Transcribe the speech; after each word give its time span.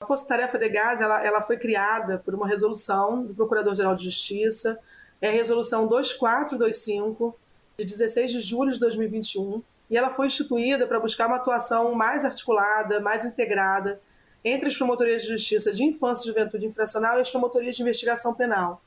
A 0.00 0.06
Força 0.06 0.26
Tarefa 0.26 0.58
de 0.58 0.68
Gás 0.68 1.00
ela, 1.00 1.24
ela 1.24 1.40
foi 1.40 1.56
criada 1.56 2.18
por 2.18 2.34
uma 2.34 2.46
resolução 2.46 3.24
do 3.24 3.34
Procurador-Geral 3.34 3.94
de 3.94 4.04
Justiça, 4.04 4.78
é 5.20 5.28
a 5.28 5.32
resolução 5.32 5.86
2425, 5.86 7.36
de 7.78 7.84
16 7.84 8.32
de 8.32 8.40
julho 8.40 8.72
de 8.72 8.78
2021, 8.80 9.62
e 9.90 9.96
ela 9.96 10.10
foi 10.10 10.26
instituída 10.26 10.86
para 10.86 11.00
buscar 11.00 11.26
uma 11.26 11.36
atuação 11.36 11.94
mais 11.94 12.24
articulada, 12.24 13.00
mais 13.00 13.24
integrada 13.24 14.00
entre 14.44 14.68
as 14.68 14.76
promotorias 14.76 15.22
de 15.22 15.28
justiça 15.28 15.72
de 15.72 15.84
infância 15.84 16.24
e 16.24 16.26
juventude 16.26 16.66
infracional 16.66 17.16
e 17.16 17.20
as 17.20 17.30
promotorias 17.30 17.76
de 17.76 17.82
investigação 17.82 18.34
penal, 18.34 18.82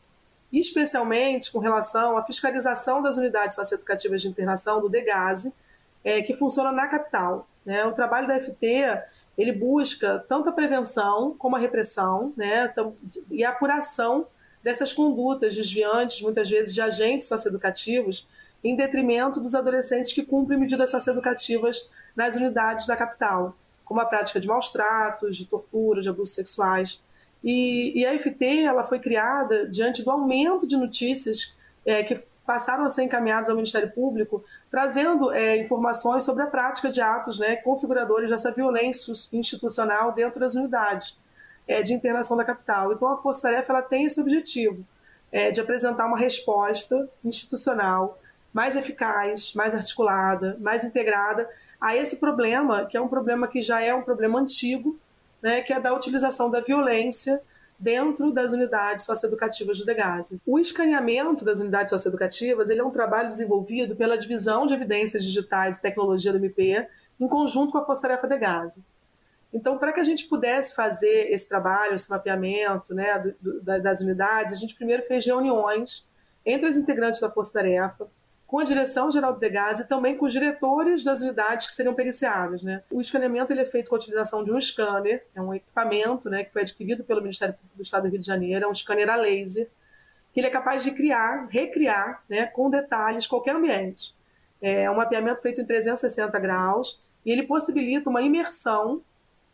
especialmente 0.52 1.52
com 1.52 1.60
relação 1.60 2.18
à 2.18 2.24
fiscalização 2.24 3.02
das 3.02 3.18
unidades 3.18 3.56
socioeducativas 3.56 4.22
de 4.22 4.28
internação 4.28 4.80
do 4.80 4.90
DEGASE, 4.90 5.52
é, 6.04 6.22
que 6.22 6.34
funciona 6.34 6.72
na 6.72 6.88
capital. 6.88 7.48
Né? 7.66 7.84
O 7.86 7.92
trabalho 7.92 8.28
da 8.28 8.40
FT 8.40 9.02
ele 9.38 9.52
busca 9.52 10.26
tanto 10.28 10.50
a 10.50 10.52
prevenção 10.52 11.36
como 11.38 11.56
a 11.56 11.60
repressão 11.60 12.34
né? 12.36 12.74
e 13.30 13.44
a 13.44 13.50
apuração 13.50 14.28
dessas 14.64 14.92
condutas 14.92 15.56
desviantes, 15.56 16.22
muitas 16.22 16.50
vezes 16.50 16.74
de 16.74 16.82
agentes 16.82 17.28
socioeducativos, 17.28 18.28
em 18.64 18.76
detrimento 18.76 19.40
dos 19.40 19.54
adolescentes 19.54 20.12
que 20.12 20.24
cumprem 20.24 20.60
medidas 20.60 20.90
socioeducativas 20.90 21.88
nas 22.16 22.36
unidades 22.36 22.88
da 22.88 22.96
capital 22.96 23.56
como 23.88 24.02
a 24.02 24.06
prática 24.06 24.40
de 24.40 24.48
maus 24.48 24.70
tratos, 24.70 25.38
de 25.38 25.46
tortura, 25.46 26.02
de 26.02 26.10
abusos 26.10 26.36
sexuais. 26.36 27.02
E, 27.42 27.98
e 27.98 28.06
a 28.06 28.20
FT 28.20 28.64
ela 28.64 28.84
foi 28.84 29.00
criada 29.00 29.66
diante 29.66 30.04
do 30.04 30.12
aumento 30.12 30.68
de 30.68 30.76
notícias 30.76 31.56
é, 31.86 32.04
que 32.04 32.22
passaram 32.48 32.86
a 32.86 32.90
ser 32.90 33.04
encaminhadas 33.04 33.50
ao 33.50 33.56
Ministério 33.58 33.92
Público, 33.92 34.42
trazendo 34.72 35.34
é, 35.34 35.58
informações 35.58 36.24
sobre 36.24 36.44
a 36.44 36.48
prática 36.48 36.90
de 36.90 37.02
atos 37.02 37.38
né, 37.38 37.58
configuradores 37.58 38.30
dessa 38.30 38.54
violência 38.54 39.12
institucional 39.34 40.14
dentro 40.14 40.40
das 40.40 40.56
unidades 40.56 41.20
é, 41.68 41.82
de 41.82 41.94
internação 41.94 42.38
da 42.38 42.46
capital. 42.46 42.94
Então, 42.94 43.10
a 43.10 43.18
Força 43.18 43.42
Tarefa 43.42 43.74
ela 43.74 43.82
tem 43.82 44.06
esse 44.06 44.22
objetivo 44.22 44.86
é, 45.30 45.52
de 45.52 45.60
apresentar 45.60 46.06
uma 46.06 46.18
resposta 46.18 47.10
institucional 47.22 48.18
mais 48.54 48.78
eficaz, 48.78 49.54
mais 49.54 49.76
articulada, 49.76 50.56
mais 50.62 50.86
integrada 50.86 51.50
a 51.82 51.98
esse 51.98 52.16
problema, 52.16 52.86
que 52.86 52.96
é 52.96 53.02
um 53.02 53.10
problema 53.10 53.50
que 53.50 53.62
já 53.62 53.82
é 53.82 53.94
um 53.94 54.02
problema 54.02 54.40
antigo, 54.40 54.98
né, 55.42 55.62
que 55.62 55.74
é 55.74 55.82
da 55.82 55.94
utilização 55.94 56.50
da 56.50 56.62
violência 56.62 57.42
dentro 57.80 58.32
das 58.32 58.52
unidades 58.54 59.06
socioeducativas 59.06 59.80
do 59.80 59.86
DEGASE. 59.86 60.42
O 60.46 60.58
escaneamento 60.58 61.46
das 61.46 61.60
unidades 61.60 61.90
socioeducativas 61.92 62.70
ele 62.70 62.80
é 62.80 62.84
um 62.84 62.92
trabalho 62.92 63.30
desenvolvido 63.30 63.96
pela 63.96 64.18
Divisão 64.18 64.66
de 64.66 64.74
Evidências 64.74 65.24
Digitais 65.24 65.78
e 65.78 65.82
Tecnologia 65.82 66.32
do 66.32 66.40
MP, 66.40 66.88
em 67.20 67.28
conjunto 67.28 67.72
com 67.72 67.78
a 67.78 67.86
Força 67.86 68.04
Tarefa 68.04 68.28
DEGASE. 68.28 68.84
Então, 69.54 69.78
para 69.78 69.94
que 69.94 70.00
a 70.00 70.04
gente 70.04 70.28
pudesse 70.28 70.76
fazer 70.76 71.32
esse 71.32 71.48
trabalho, 71.48 71.96
esse 71.96 72.10
mapeamento 72.10 72.94
né, 72.94 73.20
do, 73.20 73.62
do, 73.62 73.82
das 73.82 74.02
unidades, 74.02 74.56
a 74.56 74.60
gente 74.60 74.76
primeiro 74.76 75.04
fez 75.04 75.26
reuniões 75.26 76.06
entre 76.46 76.68
os 76.68 76.78
integrantes 76.78 77.22
da 77.22 77.30
Força 77.30 77.54
Tarefa, 77.54 78.08
com 78.48 78.60
a 78.60 78.64
direção 78.64 79.12
geral 79.12 79.34
do 79.34 79.40
DEGAS 79.40 79.82
e 79.82 79.88
também 79.88 80.16
com 80.18 80.26
os 80.26 80.32
diretores 80.32 81.04
das 81.04 81.22
unidades 81.22 81.68
que 81.68 81.74
seriam 81.74 81.94
periciadas. 81.94 82.64
Né? 82.64 82.82
O 82.90 83.02
escaneamento 83.02 83.52
ele 83.52 83.60
é 83.60 83.66
feito 83.66 83.90
com 83.90 83.96
a 83.96 84.00
utilização 84.00 84.42
de 84.42 84.54
um 84.54 84.60
scanner, 84.60 85.26
é 85.36 85.42
um 85.42 85.54
equipamento 85.54 86.30
né, 86.30 86.46
que 86.46 86.54
foi 86.54 86.62
adquirido 86.62 87.04
pelo 87.04 87.22
Ministério 87.22 87.54
Público 87.54 87.76
do 87.76 87.84
Estado 87.84 88.04
do 88.04 88.10
Rio 88.10 88.20
de 88.20 88.26
Janeiro, 88.26 88.64
é 88.64 88.68
um 88.68 88.74
scanner 88.74 89.10
a 89.10 89.18
laser, 89.18 89.70
que 90.32 90.40
ele 90.40 90.48
é 90.48 90.50
capaz 90.50 90.82
de 90.82 90.92
criar, 90.92 91.48
recriar 91.50 92.24
né, 92.30 92.46
com 92.46 92.70
detalhes 92.70 93.28
qualquer 93.28 93.54
ambiente. 93.54 94.16
É 94.62 94.90
um 94.90 94.96
mapeamento 94.96 95.42
feito 95.42 95.60
em 95.60 95.66
360 95.66 96.40
graus 96.40 97.02
e 97.26 97.32
ele 97.32 97.44
possibilita 97.44 98.10
uma 98.10 98.22
imersão 98.22 99.02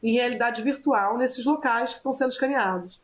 em 0.03 0.13
realidade 0.13 0.61
virtual 0.61 1.17
nesses 1.17 1.43
locais 1.45 1.91
que 1.93 1.97
estão 1.97 2.13
sendo 2.13 2.29
escaneados. 2.29 3.01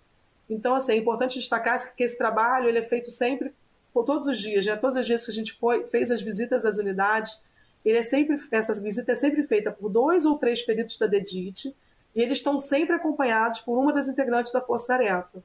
Então, 0.47 0.75
assim, 0.75 0.93
é 0.93 0.97
importante 0.97 1.39
destacar 1.39 1.77
que 1.95 2.03
esse 2.03 2.17
trabalho 2.17 2.67
ele 2.67 2.79
é 2.79 2.83
feito 2.83 3.09
sempre 3.09 3.53
por 3.93 4.03
todos 4.05 4.27
os 4.27 4.39
dias, 4.39 4.65
né? 4.65 4.75
todas 4.75 4.97
as 4.97 5.07
vezes 5.07 5.25
que 5.25 5.31
a 5.31 5.35
gente 5.35 5.53
foi, 5.53 5.85
fez 5.87 6.11
as 6.11 6.21
visitas 6.21 6.65
às 6.65 6.77
unidades, 6.77 7.41
ele 7.83 7.97
é 7.97 8.03
sempre, 8.03 8.37
essa 8.51 8.79
visita 8.81 9.11
é 9.11 9.15
sempre 9.15 9.43
feita 9.43 9.71
por 9.71 9.89
dois 9.89 10.25
ou 10.25 10.37
três 10.37 10.61
peritos 10.61 10.97
da 10.97 11.07
DEDIT, 11.07 11.75
e 12.15 12.21
eles 12.21 12.37
estão 12.37 12.57
sempre 12.57 12.95
acompanhados 12.95 13.61
por 13.61 13.77
uma 13.77 13.93
das 13.93 14.09
integrantes 14.09 14.51
da 14.51 14.61
Força 14.61 14.87
Tarefa. 14.87 15.43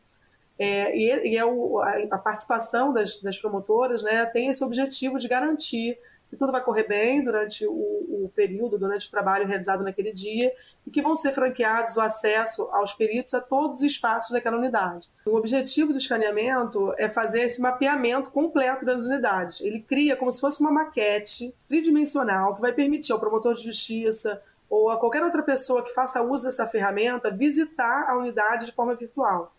É, 0.59 0.97
e, 0.97 1.33
e 1.33 1.37
é 1.37 1.45
o, 1.45 1.81
a, 1.81 1.99
a, 2.13 2.19
participação 2.19 2.93
das, 2.93 3.21
das 3.21 3.39
promotoras 3.39 4.03
né, 4.03 4.25
tem 4.27 4.49
esse 4.49 4.63
objetivo 4.63 5.19
de 5.19 5.27
garantir 5.27 5.99
que 6.35 6.39
tudo 6.39 6.53
vai 6.53 6.63
correr 6.63 6.89
bem 6.89 7.23
durante 7.23 7.65
o, 7.65 7.71
o, 7.73 8.33
período, 8.35 8.77
durante 8.77 9.07
o 9.07 9.11
trabalho 9.11 9.47
realizado 9.47 9.85
naquele 9.85 10.13
dia, 10.13 10.53
e 10.85 10.91
que 10.91 11.01
vão 11.01 11.15
ser 11.15 11.33
franqueados 11.33 11.97
o 11.97 12.01
acesso 12.01 12.69
aos 12.73 12.93
peritos 12.93 13.33
a 13.35 13.41
todos 13.41 13.79
os 13.79 13.85
espaços 13.85 14.33
daquela 14.33 14.59
unidade. 14.59 15.09
O 15.27 15.37
objetivo 15.37 15.93
do 15.93 15.99
escaneamento 15.99 16.93
é 16.99 17.09
fazer 17.09 17.43
esse 17.43 17.63
mapeamento 17.63 18.31
completo 18.31 18.85
das 18.85 19.07
unidades. 19.07 19.61
Ele 19.61 19.81
cria 19.81 20.17
como 20.17 20.33
se 20.33 20.41
fosse 20.41 20.61
uma 20.61 20.73
maquete 20.73 21.55
tridimensional 21.69 22.55
que 22.57 22.61
vai 22.61 22.73
permitir 22.73 23.13
ao 23.13 23.21
promotor 23.21 23.55
de 23.55 23.63
justiça 23.63 24.43
ou 24.69 24.91
a 24.91 24.99
qualquer 24.99 25.23
outra 25.23 25.43
pessoa 25.43 25.85
que 25.85 25.95
faça 25.95 26.21
uso 26.21 26.45
dessa 26.45 26.67
ferramenta 26.67 27.31
visitar 27.31 28.09
a 28.09 28.19
unidade 28.19 28.67
de 28.67 28.73
forma 28.73 28.97
virtual. 28.97 29.55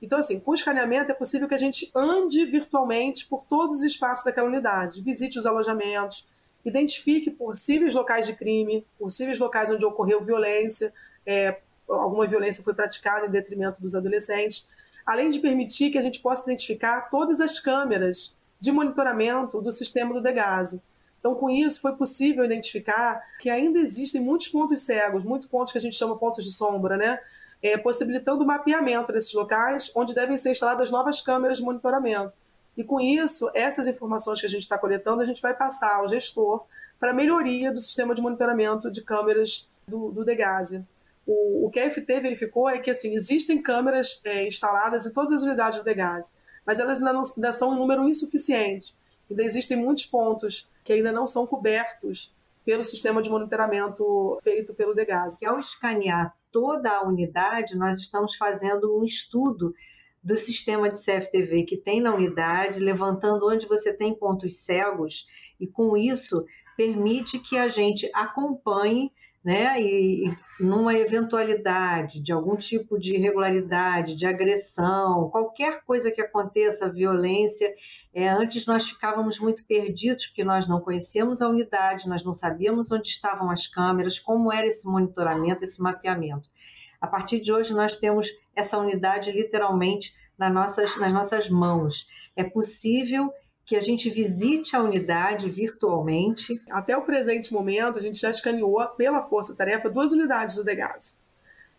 Então, 0.00 0.18
assim, 0.18 0.40
com 0.40 0.54
escaneamento 0.54 1.10
é 1.10 1.14
possível 1.14 1.46
que 1.46 1.54
a 1.54 1.58
gente 1.58 1.90
ande 1.94 2.44
virtualmente 2.46 3.26
por 3.26 3.44
todos 3.44 3.78
os 3.78 3.84
espaços 3.84 4.24
daquela 4.24 4.48
unidade, 4.48 5.02
visite 5.02 5.38
os 5.38 5.44
alojamentos, 5.44 6.26
identifique 6.64 7.30
possíveis 7.30 7.94
locais 7.94 8.26
de 8.26 8.34
crime, 8.34 8.84
possíveis 8.98 9.38
locais 9.38 9.70
onde 9.70 9.84
ocorreu 9.84 10.24
violência, 10.24 10.92
é, 11.26 11.58
alguma 11.88 12.26
violência 12.26 12.62
foi 12.64 12.74
praticada 12.74 13.26
em 13.26 13.30
detrimento 13.30 13.80
dos 13.80 13.94
adolescentes, 13.94 14.66
além 15.04 15.28
de 15.28 15.38
permitir 15.38 15.90
que 15.90 15.98
a 15.98 16.02
gente 16.02 16.20
possa 16.20 16.44
identificar 16.44 17.10
todas 17.10 17.40
as 17.40 17.58
câmeras 17.58 18.36
de 18.58 18.70
monitoramento 18.70 19.60
do 19.60 19.72
sistema 19.72 20.12
do 20.14 20.20
DEGASE. 20.20 20.80
Então, 21.18 21.34
com 21.34 21.50
isso, 21.50 21.80
foi 21.80 21.94
possível 21.96 22.44
identificar 22.44 23.22
que 23.40 23.50
ainda 23.50 23.78
existem 23.78 24.20
muitos 24.20 24.48
pontos 24.48 24.80
cegos, 24.80 25.22
muitos 25.22 25.48
pontos 25.48 25.72
que 25.72 25.78
a 25.78 25.80
gente 25.80 25.96
chama 25.96 26.16
pontos 26.16 26.44
de 26.44 26.52
sombra, 26.52 26.96
né? 26.96 27.18
É, 27.62 27.76
possibilitando 27.76 28.42
o 28.42 28.46
mapeamento 28.46 29.12
desses 29.12 29.32
locais 29.32 29.90
onde 29.94 30.14
devem 30.14 30.36
ser 30.36 30.50
instaladas 30.50 30.90
novas 30.90 31.20
câmeras 31.20 31.58
de 31.58 31.64
monitoramento. 31.64 32.32
E 32.76 32.84
com 32.84 33.00
isso, 33.00 33.50
essas 33.54 33.86
informações 33.86 34.40
que 34.40 34.46
a 34.46 34.48
gente 34.48 34.62
está 34.62 34.78
coletando, 34.78 35.22
a 35.22 35.26
gente 35.26 35.42
vai 35.42 35.54
passar 35.54 35.96
ao 35.96 36.08
gestor 36.08 36.64
para 36.98 37.12
melhoria 37.12 37.72
do 37.72 37.80
sistema 37.80 38.14
de 38.14 38.22
monitoramento 38.22 38.90
de 38.90 39.02
câmeras 39.02 39.68
do, 39.86 40.10
do 40.10 40.24
DEGASE. 40.24 40.84
O, 41.26 41.66
o 41.66 41.70
que 41.70 41.80
a 41.80 41.90
FT 41.90 42.20
verificou 42.20 42.68
é 42.68 42.78
que 42.78 42.90
assim, 42.90 43.14
existem 43.14 43.60
câmeras 43.60 44.20
é, 44.24 44.46
instaladas 44.46 45.06
em 45.06 45.12
todas 45.12 45.32
as 45.32 45.42
unidades 45.42 45.78
do 45.78 45.84
DEGASE, 45.84 46.32
mas 46.64 46.78
elas 46.78 46.98
ainda, 46.98 47.12
não, 47.12 47.22
ainda 47.36 47.52
são 47.52 47.70
um 47.70 47.74
número 47.74 48.08
insuficiente. 48.08 48.94
Ainda 49.30 49.42
existem 49.42 49.76
muitos 49.76 50.06
pontos 50.06 50.68
que 50.84 50.92
ainda 50.92 51.12
não 51.12 51.26
são 51.26 51.46
cobertos 51.46 52.34
pelo 52.64 52.84
sistema 52.84 53.22
de 53.22 53.30
monitoramento 53.30 54.38
feito 54.42 54.74
pelo 54.74 54.94
DEGASE. 54.94 55.38
Ao 55.44 55.58
escanear 55.58 56.34
toda 56.52 56.90
a 56.90 57.02
unidade, 57.06 57.76
nós 57.76 57.98
estamos 58.00 58.36
fazendo 58.36 58.98
um 58.98 59.04
estudo 59.04 59.74
do 60.22 60.36
sistema 60.36 60.90
de 60.90 60.98
CFTV 60.98 61.64
que 61.64 61.76
tem 61.76 62.00
na 62.00 62.14
unidade, 62.14 62.78
levantando 62.78 63.48
onde 63.48 63.66
você 63.66 63.92
tem 63.92 64.14
pontos 64.14 64.58
cegos, 64.58 65.26
e 65.58 65.66
com 65.66 65.96
isso 65.96 66.44
permite 66.76 67.38
que 67.38 67.56
a 67.56 67.68
gente 67.68 68.10
acompanhe 68.14 69.10
né? 69.42 69.80
E 69.80 70.30
numa 70.60 70.94
eventualidade 70.94 72.20
de 72.20 72.30
algum 72.30 72.56
tipo 72.56 72.98
de 72.98 73.14
irregularidade, 73.14 74.14
de 74.14 74.26
agressão, 74.26 75.30
qualquer 75.30 75.82
coisa 75.84 76.10
que 76.10 76.20
aconteça, 76.20 76.92
violência, 76.92 77.72
é, 78.12 78.28
antes 78.28 78.66
nós 78.66 78.86
ficávamos 78.86 79.38
muito 79.38 79.64
perdidos 79.64 80.26
porque 80.26 80.44
nós 80.44 80.68
não 80.68 80.80
conhecíamos 80.80 81.40
a 81.40 81.48
unidade, 81.48 82.08
nós 82.08 82.22
não 82.22 82.34
sabíamos 82.34 82.92
onde 82.92 83.08
estavam 83.08 83.50
as 83.50 83.66
câmeras, 83.66 84.18
como 84.18 84.52
era 84.52 84.66
esse 84.66 84.86
monitoramento, 84.86 85.64
esse 85.64 85.80
mapeamento. 85.80 86.50
A 87.00 87.06
partir 87.06 87.40
de 87.40 87.52
hoje 87.52 87.72
nós 87.72 87.96
temos 87.96 88.28
essa 88.54 88.76
unidade 88.78 89.32
literalmente 89.32 90.14
nas 90.36 90.52
nossas, 90.52 90.96
nas 90.98 91.12
nossas 91.12 91.48
mãos. 91.48 92.06
É 92.36 92.44
possível 92.44 93.32
que 93.64 93.76
a 93.76 93.80
gente 93.80 94.10
visite 94.10 94.74
a 94.74 94.82
unidade 94.82 95.48
virtualmente. 95.48 96.60
Até 96.70 96.96
o 96.96 97.02
presente 97.02 97.52
momento, 97.52 97.98
a 97.98 98.02
gente 98.02 98.18
já 98.18 98.30
escaneou 98.30 98.84
pela 98.96 99.22
Força 99.22 99.54
Tarefa 99.54 99.88
duas 99.88 100.12
unidades 100.12 100.56
do 100.56 100.64
DEGAS. 100.64 101.16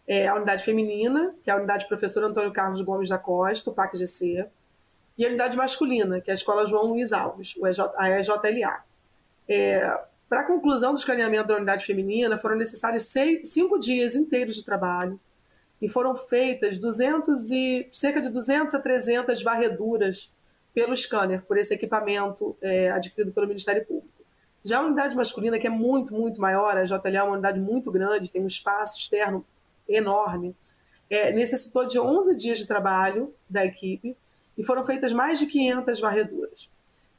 É 0.08 0.28
a 0.28 0.36
unidade 0.36 0.64
feminina, 0.64 1.36
que 1.44 1.50
é 1.50 1.54
a 1.54 1.58
unidade 1.58 1.88
professor 1.88 2.24
Antônio 2.24 2.52
Carlos 2.52 2.82
Gomes 2.82 3.10
da 3.10 3.18
Costa, 3.18 3.70
o 3.70 3.74
PAC-GC, 3.74 4.48
e 5.18 5.26
a 5.26 5.28
unidade 5.28 5.58
masculina, 5.58 6.22
que 6.22 6.32
é 6.32 6.34
a 6.34 6.36
Escola 6.36 6.66
João 6.66 6.86
Luiz 6.86 7.12
Alves, 7.12 7.56
a 7.98 8.10
EJLA. 8.10 8.84
É, 9.48 10.00
Para 10.32 10.40
a 10.40 10.46
conclusão 10.46 10.94
do 10.94 10.98
escaneamento 10.98 11.50
da 11.50 11.58
unidade 11.58 11.86
feminina, 11.86 12.38
foram 12.38 12.56
necessários 12.56 13.04
seis, 13.04 13.50
cinco 13.50 13.78
dias 13.78 14.16
inteiros 14.16 14.56
de 14.56 14.64
trabalho 14.64 15.20
e 15.82 15.90
foram 15.90 16.16
feitas 16.16 16.80
200 16.80 17.52
e, 17.52 17.90
cerca 17.92 18.22
de 18.22 18.30
200 18.30 18.74
a 18.74 18.80
300 18.80 19.44
varreduras 19.44 20.32
pelo 20.74 20.96
scanner, 20.96 21.42
por 21.42 21.58
esse 21.58 21.74
equipamento 21.74 22.56
é, 22.62 22.90
adquirido 22.92 23.34
pelo 23.34 23.46
Ministério 23.46 23.86
Público. 23.86 24.08
Já 24.64 24.80
a 24.80 24.86
unidade 24.86 25.18
masculina, 25.18 25.60
que 25.60 25.68
é 25.68 25.70
muito, 25.70 26.14
muito 26.14 26.40
maior, 26.40 26.78
a 26.78 26.86
JLA 26.86 27.18
é 27.18 27.24
uma 27.24 27.34
unidade 27.34 27.60
muito 27.60 27.92
grande, 27.92 28.32
tem 28.32 28.42
um 28.42 28.48
espaço 28.48 29.00
externo 29.00 29.46
enorme, 29.86 30.56
é, 31.10 31.34
necessitou 31.34 31.86
de 31.86 32.00
11 32.00 32.38
dias 32.38 32.58
de 32.58 32.66
trabalho 32.66 33.36
da 33.50 33.66
equipe 33.66 34.16
e 34.58 34.64
foram 34.64 34.86
feitas 34.86 35.12
mais 35.12 35.40
de 35.40 35.46
500 35.46 36.00
varreduras. 36.00 36.70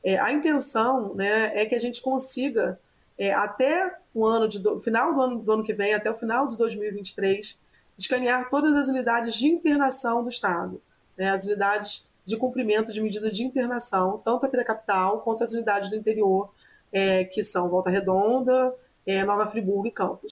É, 0.02 0.18
a 0.18 0.32
intenção 0.32 1.14
né, 1.14 1.52
é 1.54 1.66
que 1.66 1.74
a 1.74 1.78
gente 1.78 2.00
consiga, 2.00 2.80
é, 3.18 3.32
até 3.32 3.96
o 4.14 4.26
ano 4.26 4.48
de 4.48 4.58
do, 4.58 4.80
final 4.80 5.14
do 5.14 5.20
ano, 5.20 5.38
do 5.38 5.52
ano 5.52 5.64
que 5.64 5.72
vem, 5.72 5.94
até 5.94 6.10
o 6.10 6.14
final 6.14 6.48
de 6.48 6.56
2023, 6.56 7.58
escanear 7.98 8.48
todas 8.50 8.74
as 8.74 8.88
unidades 8.88 9.34
de 9.34 9.48
internação 9.48 10.22
do 10.22 10.28
Estado, 10.28 10.80
né, 11.16 11.30
as 11.30 11.44
unidades 11.44 12.06
de 12.24 12.36
cumprimento 12.36 12.92
de 12.92 13.00
medida 13.00 13.30
de 13.30 13.44
internação, 13.44 14.20
tanto 14.24 14.46
aqui 14.46 14.56
da 14.56 14.64
capital 14.64 15.20
quanto 15.20 15.44
as 15.44 15.52
unidades 15.52 15.90
do 15.90 15.96
interior, 15.96 16.52
é, 16.92 17.24
que 17.24 17.42
são 17.42 17.68
Volta 17.68 17.90
Redonda, 17.90 18.74
é, 19.06 19.24
Nova 19.24 19.46
Friburgo 19.46 19.86
e 19.86 19.90
Campos. 19.90 20.31